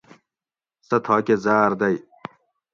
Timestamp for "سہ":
0.87-0.97